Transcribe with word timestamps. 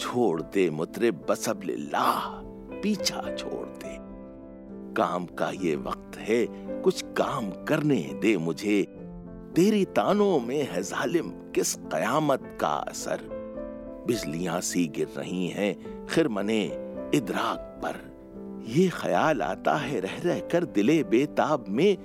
छोड़ 0.00 0.42
दे 0.42 0.70
मुतरे 0.70 1.10
बसब 1.10 1.60
लिल्लाह 1.64 2.28
पीछा 2.80 3.20
छोड़ 3.38 3.66
दे। 3.66 3.96
काम 4.94 5.24
का 5.26 5.50
ये 5.50 5.76
वक्त 5.76 6.18
है, 6.18 6.46
कुछ 6.82 7.02
काम 7.02 7.50
करने 7.50 8.18
दे 8.22 8.36
मुझे। 8.36 8.82
तेरी 9.56 9.84
तानों 9.84 10.40
में 10.40 10.68
है 10.70 10.82
जालिम, 10.82 11.28
किस 11.28 11.74
कयामत 11.74 12.58
का 12.60 12.74
असर? 12.88 13.20
बिजलियाँ 14.06 14.60
सी 14.60 14.86
गिर 14.88 15.08
रही 15.16 15.48
हैं 15.48 16.06
खिरमने 16.06 16.62
इदराक 17.14 17.58
पर। 17.84 17.98
ये 18.66 18.88
ख्याल 18.88 19.42
आता 19.42 19.76
है 19.76 20.00
रह 20.00 20.18
रह 20.24 20.40
कर 20.40 20.64
दिले 20.64 21.02
बेताब 21.04 21.64
में, 21.68 21.96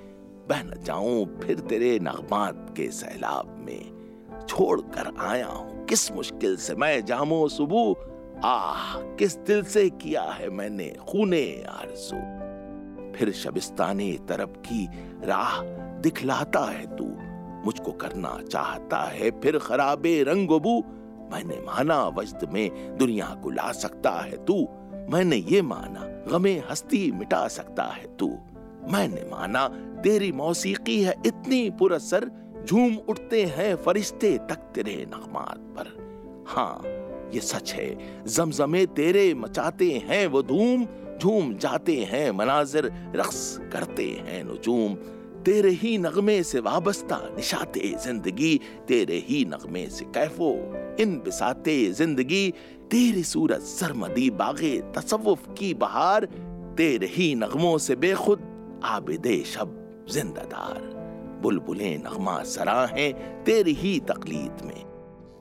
बह 0.50 0.64
न 0.64 0.84
जाऊँ 0.84 1.40
फिर 1.40 1.60
तेरे 1.60 2.00
नगमात 2.00 2.74
के 2.78 2.92
सैलाब 2.92 3.56
में। 3.66 4.05
छोड़ 4.50 4.82
कर 4.82 5.14
आया 5.20 5.48
हूँ। 5.48 5.86
किस 5.86 6.12
मुश्किल 6.12 6.58
से 6.58 6.76
मैं 6.76 7.06
जामो 7.06 7.48
सुबह 7.48 7.96
आह, 8.44 9.02
किस 9.16 9.38
दिल 9.38 9.64
से 9.64 9.90
किया 9.90 10.22
है 10.22 10.50
मैंने 10.50 10.96
खूने 11.10 11.64
आरज़ू? 11.70 12.18
फिर 13.14 13.32
शबिस्तानी 13.32 14.20
तरफ़ 14.30 14.50
की 14.50 14.90
राह 15.24 15.62
दिखलाता 16.02 16.60
है 16.60 16.96
तू। 16.96 17.06
मुझको 17.66 17.92
करना 17.92 18.40
चाहता 18.52 18.98
है 18.98 19.32
फिर 19.32 19.58
खराबे 19.58 20.24
रंगबू। 20.24 20.84
मैंने 21.32 21.56
माना 21.56 22.08
वजद 22.08 22.50
में 22.54 22.98
दुनिया 22.98 23.26
को 23.44 23.50
ला 23.50 23.72
सकता 23.72 24.12
है 24.12 24.46
तू। 24.46 24.68
मैंने 25.10 25.36
ये 25.36 25.62
माना 25.62 26.32
गमे 26.32 26.64
हस्ती 26.72 27.12
मिटा 27.12 27.48
सकता 27.48 27.84
है 27.84 28.16
तू। 28.16 28.28
मैंने 28.92 29.22
माना 29.32 29.68
तेरी 30.02 30.32
मौसीकी 30.32 31.02
है 31.02 31.16
इतनी 31.26 31.70
पुरसर 31.70 32.32
झूम 32.66 32.96
उठते 33.10 33.44
हैं 33.48 33.76
फरिश्ते 33.76 34.38
तक 34.50 34.72
तेरे 34.76 34.96
नगमात 35.10 35.58
पर। 35.78 35.94
हाँ 36.48 36.82
ये 37.34 37.40
सच 37.42 37.74
है, 37.74 38.24
जमजमे 38.26 38.86
तेरे 38.96 39.34
मचाते 39.34 39.92
हैं 40.06 40.26
वो 40.28 40.42
धूम, 40.44 40.86
झूम 41.22 41.54
जाते 41.58 41.96
हैं 42.04 42.30
मनाजिर 42.32 42.86
रक्स 43.16 43.60
करते 43.74 44.06
हैं 44.20 44.44
नुजूम। 44.44 44.96
तेरे 45.46 45.70
ही 45.72 45.98
नगमे 45.98 46.42
से 46.44 46.60
वाबस्ता 46.60 47.20
निशाते 47.36 47.94
ज़िंदगी, 48.04 48.60
तेरे 48.88 49.18
ही 49.28 49.44
नगमे 49.46 49.86
से 49.90 50.06
कैफो, 50.08 50.52
इन 51.00 51.16
बिसाते 51.26 51.92
ज़िंदगी। 51.92 52.50
तेरी 52.92 53.24
सूरत 53.24 53.62
सरमदी 53.62 54.30
बागे 54.32 54.78
तसव्वुफ 54.96 55.48
की 55.58 55.74
बहार, 55.76 56.26
तेरे 56.78 57.08
ही 57.08 57.34
नगमों 57.36 57.78
से 57.78 57.96
बेखुद 57.96 58.42
आबिदे 58.86 59.44
शब 59.46 59.78
जिंदादार। 60.10 60.95
बुलबुलें 61.46 61.98
नगमा 61.98 62.44
सरा 62.44 62.86
हैं 62.86 63.44
तेरी 63.44 63.74
ही 63.74 64.00
तकलीद 64.00 64.66
में। 64.66 64.86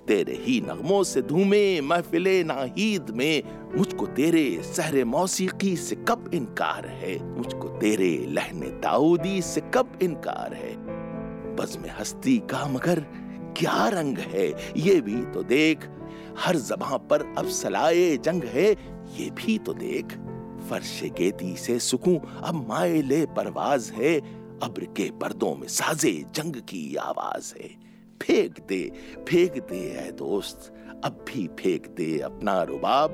तेरे 0.08 0.32
ही 0.32 0.60
नगमों 0.60 1.02
से 1.02 1.22
धूमे 1.22 1.80
महफिले 1.80 2.44
नाहीद 2.44 3.10
में। 3.10 3.42
मुझको 3.78 4.06
तेरे 4.06 4.62
सहरे 4.62 5.04
मौसीकी 5.04 5.76
से 5.76 5.96
कब 5.96 6.30
इनकार 6.34 6.86
है? 6.86 7.36
मुझको 7.36 7.68
तेरे 7.68 8.26
लहने 8.28 8.66
दाऊदी 8.66 9.42
से 9.42 9.60
कब 9.74 9.98
इनकार 10.02 10.54
है? 10.54 10.76
बस 11.56 11.78
में 11.82 11.90
हस्ती 12.00 12.38
का 12.38 12.68
मगर 12.68 13.00
क्या 13.56 13.88
रंग 13.88 14.18
है? 14.18 14.48
ये 14.76 15.00
भी 15.00 15.24
तो 15.24 15.42
देख। 15.42 15.88
हर 16.38 16.56
जबां 16.56 16.98
पर 16.98 17.34
अब 17.38 17.48
सलाए 17.48 18.16
जंग 18.16 18.44
है, 18.44 18.70
ये 19.20 19.30
भी 19.30 19.58
तो 19.58 19.72
देख। 19.72 20.06
फर्श 20.70 21.02
गेती 21.04 21.56
से 21.56 21.78
सुकून 21.78 22.18
अब 22.44 22.66
मायले 22.68 23.26
परवाज 23.26 23.92
है। 23.94 24.43
अब्र 24.64 24.84
के 24.84 25.10
पर्दों 25.10 25.56
में 25.56 25.68
साजे 25.68 26.24
जंग 26.34 26.56
की 26.56 26.94
आवाज़ 26.96 27.54
है। 27.60 27.68
फेंक 28.22 28.66
दे 28.68 28.92
फेंक 29.28 29.52
दे 29.52 29.76
है 29.76 30.12
दोस्त। 30.12 30.74
अब 31.04 31.24
भी 31.28 31.46
फेंक 31.46 31.86
दे 31.86 32.18
अपना 32.18 32.62
रुबाब। 32.62 33.10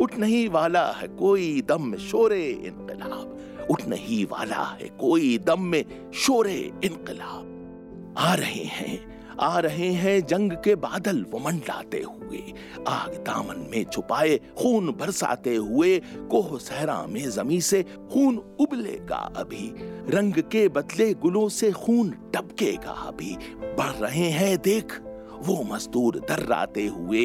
उठ 0.00 0.16
नहीं 0.18 0.48
वाला 0.48 0.92
है 0.92 1.08
कोई 1.08 1.62
दम 1.62 1.86
में 1.86 1.98
शोरे 1.98 2.50
इनकलाब। 2.50 3.66
उठ 3.70 3.84
नहीं 3.84 4.26
वाला 4.26 4.78
है 4.80 4.88
कोई 4.88 5.38
दम 5.38 5.60
में 5.60 6.12
शोरे 6.12 6.72
इनकलाब। 6.84 8.14
आ 8.18 8.34
रहे 8.34 8.64
हैं 8.64 9.13
आ 9.40 9.58
रहे 9.58 9.92
हैं 9.92 10.26
जंग 10.26 10.52
के 10.52 10.74
बादल 10.74 11.24
वो 11.30 11.38
मंडलाते 11.38 12.02
हुए, 12.02 12.42
आग 12.88 13.14
दामन 13.14 13.66
में 13.70 13.84
छुपाए, 13.84 14.36
खून 14.36 14.90
बरसाते 14.90 15.56
हुए, 15.56 15.98
कोह 16.30 16.58
सहरा 16.58 17.06
में 17.06 17.30
जमी 17.30 17.60
से 17.60 17.82
खून 17.82 18.36
उबलेगा 18.60 19.32
अभी, 19.36 19.72
रंग 20.08 20.34
के 20.34 20.68
बदले 20.68 21.14
गुलों 21.14 21.48
से 21.48 21.70
खून 21.72 22.10
टपकेगा 22.34 22.92
अभी। 23.08 23.36
बढ़ 23.78 23.94
रहे 24.00 24.28
हैं 24.30 24.56
देख, 24.58 25.00
वो 25.42 25.62
मजदूर 25.62 26.18
दर्राते 26.18 26.86
हुए, 26.86 27.20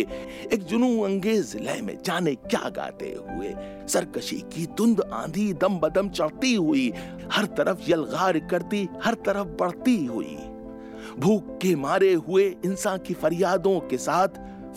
एक 0.54 0.64
जुनू 0.64 1.02
अंगेज 1.02 1.56
लय 1.56 1.82
में 1.82 1.98
जाने 2.06 2.36
क्या 2.36 2.70
गाते 2.70 3.16
हुए। 3.28 3.54
सरकशी 3.88 4.36
की 4.36 4.66
धुंध 4.66 5.02
आंधी 5.02 5.54
दम 5.54 5.80
बदम 5.80 6.10
चढ़ती 6.10 6.56
हुई, 6.56 6.92
हर 7.32 7.46
तरफ़ 7.46 7.92
यलगार 7.92 8.40
करती, 8.40 8.88
हर 9.04 9.14
तरफ़ 9.14 9.48
बढ़ती 9.48 10.06
हुई। 10.06 10.38
भूख 11.20 11.58
के 11.62 11.76
मारे 11.76 12.14
हुए 12.14 12.44
इंसान 12.66 12.98
की 12.98 13.14
फरियादों 13.14 13.80
के 13.80 13.98
साथ, 13.98 14.28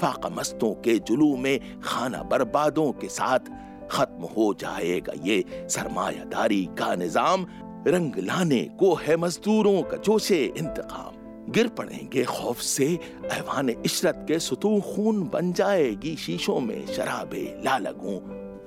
फाका 0.00 0.28
मस्तों 0.28 0.72
के 0.74 0.98
जुलू 0.98 1.36
में 1.36 1.80
खाना 1.80 2.22
बर्बादों 2.22 2.90
के 2.92 3.08
साथ 3.08 3.50
खत्म 3.90 4.28
हो 4.36 4.52
जाएगा 4.60 5.12
ये 5.24 5.44
सरमायादारी 5.68 6.64
का 6.78 6.94
निज़ाम। 6.94 7.46
रंग 7.88 8.16
लाने 8.18 8.62
को 8.78 8.94
है 8.94 9.16
मजदूरों 9.16 9.82
का 9.82 9.96
जोशे 9.96 10.44
इंतकाम 10.46 11.50
गिर 11.52 11.68
पड़ेंगे 11.68 12.24
खौफ 12.24 12.60
से, 12.60 12.86
ऐवान 13.32 13.70
इशरत 13.70 14.24
के 14.28 14.38
सुतू 14.38 14.80
खून 14.80 15.22
बन 15.24 15.52
जाएगी 15.52 16.16
शीशों 16.16 16.60
में 16.60 16.86
शराबे 16.86 17.44
लालगू। 17.64 18.18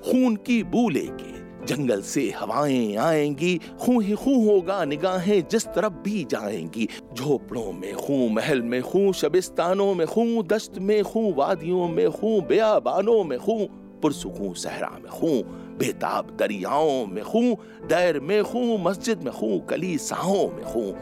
खून 0.04 0.36
की 0.36 0.62
बू 0.64 0.88
लेके 0.88 1.45
जंगल 1.66 2.02
से 2.02 2.22
हवाएँ 2.38 2.96
आएँगी 2.96 3.56
खू 3.80 3.98
ही 4.00 4.14
खू 4.14 4.34
होगा 4.44 4.84
निगाहें 4.84 5.48
जिस 5.48 5.66
तरफ़ 5.66 5.92
भी 6.04 6.24
जाएँगी 6.30 6.88
झोपड़ों 7.14 7.72
में 7.72 7.94
खू 7.94 8.28
महल 8.28 8.62
में 8.62 8.80
खू 8.82 9.12
शबिस्तानों 9.12 9.94
में 9.94 10.06
खू 10.06 10.42
दश्त 10.42 10.78
में 10.78 11.02
खू 11.04 11.32
वादियों 11.32 11.88
में 11.88 12.10
खू 12.10 12.40
बेयाबानों 12.40 13.22
में 13.24 13.38
खू 13.38 13.58
पुरसुकू 14.02 14.52
सहरा 14.54 14.90
में 15.02 15.10
खू 15.12 15.28
बेताब 15.78 16.36
दरियाओं 16.40 17.06
में 17.06 17.22
खू 17.24 17.42
दैर 17.88 18.20
में 18.20 18.42
खू 18.44 18.76
मस्जिद 18.78 19.22
में 19.22 19.32
खू 19.34 19.58
कलीसाओं 19.70 20.48
में 20.48 20.64
खू 20.64 20.92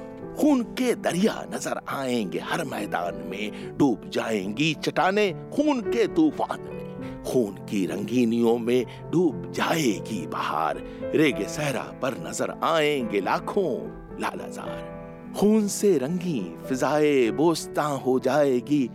खून 0.40 0.62
के 0.78 0.94
दरिया 0.94 1.34
नज़र 1.54 1.80
आएँगे 1.88 2.38
हर 2.42 2.64
मैदान 2.64 3.22
में 3.30 3.76
डूब 3.78 4.10
जाएँगी 4.14 4.72
चटाने 4.84 5.30
खून 5.54 5.80
के 5.80 6.06
तूफ़ान 6.06 6.60
में 6.60 6.83
खून 7.26 7.54
की 7.54 7.86
रंगीनियों 7.86 8.58
में 8.58 8.84
डूब 9.10 9.52
जाएगी 9.52 10.26
बहार। 10.26 10.82
रेगे 11.14 11.44
सहरा 11.44 11.82
पर 12.02 12.14
नज़र 12.28 12.54
आएँगे 12.64 13.20
लाखों 13.20 13.72
लालाजार। 14.20 15.32
खून 15.36 15.68
से 15.68 15.98
रंगी 15.98 16.40
फिजाए 16.68 17.30
बोस्ता 17.30 17.82
हो 17.82 18.18
जाएगी। 18.18 18.88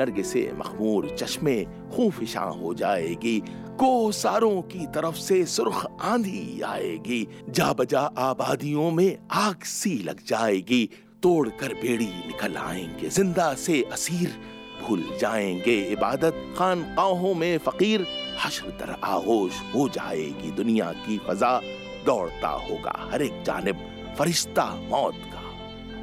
नरगे 0.00 0.22
से 0.22 0.50
मखमूर 0.54 1.16
चश्मे 1.18 1.64
खूफिशा 1.64 2.40
हो 2.40 2.74
जाएगी। 2.74 3.38
को 3.80 4.12
सारों 4.12 4.62
की 4.62 4.86
तरफ़ 4.86 5.14
से 5.14 5.44
सुर्ख 5.44 5.86
आंधी 6.00 6.60
आएगी। 6.60 7.26
जा 7.48 7.72
बजा 7.72 8.00
आबादियों 8.00 8.90
में 8.90 9.16
आग 9.32 9.62
सी 9.62 9.98
लग 9.98 10.20
जाएगी। 10.26 10.88
तोड़ 11.22 11.48
कर 11.48 11.74
बेड़ी 11.74 12.06
निकल 12.06 12.56
आएँगे। 12.56 13.08
ज़िंदा 13.08 13.54
से 13.54 13.82
असीर 13.92 14.34
भूल 14.82 15.16
जाएँगे। 15.20 15.82
इबादत 15.82 16.54
खानकाहों 16.58 17.34
में 17.34 17.58
फकीर, 17.58 18.06
हश्र 18.44 18.70
तर 18.70 18.96
आगोश 19.04 19.52
हो 19.74 19.88
जाएगी। 19.88 20.50
दुनिया 20.50 20.92
की 20.92 21.18
फजा 21.18 21.60
दौड़ता 22.06 22.48
होगा, 22.48 23.08
हर 23.12 23.22
एक 23.22 23.42
जानब 23.42 23.76
फरिश्ता 24.18 24.64
मौत 24.74 25.14
का। 25.14 25.46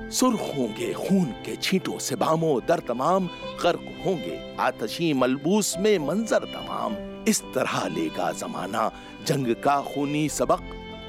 सुर्ख 0.10 0.40
होंगे, 0.40 0.94
खून 0.94 1.26
के 1.26 1.56
छींटों 1.56 2.00
से 2.00 2.16
बामो 2.16 2.62
दर 2.68 2.80
तमाम, 2.80 3.28
गर्क 3.64 4.04
होंगे, 4.06 4.56
आतशी 4.60 5.14
मलबूस 5.14 5.76
में 5.78 6.00
मंजर 6.00 6.40
तमाम। 6.40 6.96
इस 7.28 7.42
तरह 7.42 7.88
लेगा 7.88 8.32
जमाना, 8.32 8.92
जंग 9.26 9.56
का 9.56 9.82
खूनी 9.82 10.30
सबक, 10.30 10.64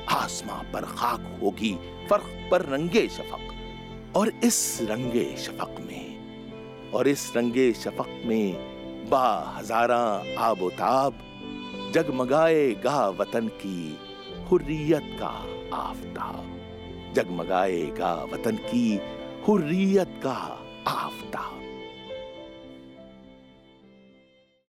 आसमां 0.09 0.73
पर 0.73 0.81
खाक 0.81 1.41
होगी, 1.43 1.79
फ़र्क 2.11 2.49
पर 2.51 2.61
रंगे 2.61 3.09
शफक। 3.09 3.51
और 4.17 4.33
इस 4.45 4.79
रंगे 4.83 5.37
शफक 5.39 5.77
में 5.81 6.04
और 6.95 7.09
इस 7.09 7.33
रंगे 7.37 7.73
शफक 7.73 8.23
में 8.27 8.75
बा 9.11 9.55
हजारा 9.57 10.25
आबोताब 10.39 11.15
जगमगाएगा 11.95 13.09
वतन 13.09 13.49
की 13.49 13.99
हुर्रियत 14.51 15.17
का 15.23 15.47
आफ्ताब। 15.77 16.51
जगमगाएगा 17.15 18.15
वतन 18.33 18.57
की 18.57 19.01
हुर्रियत 19.49 20.21
का 20.25 20.65
आफ्ताब। 20.89 21.61